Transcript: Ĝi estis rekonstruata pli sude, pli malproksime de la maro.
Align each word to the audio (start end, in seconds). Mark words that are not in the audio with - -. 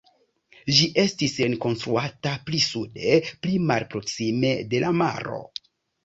Ĝi 0.75 0.85
estis 1.01 1.33
rekonstruata 1.49 2.31
pli 2.47 2.61
sude, 2.67 3.17
pli 3.43 3.59
malproksime 3.73 4.55
de 4.71 4.81
la 4.85 4.91
maro. 5.03 5.39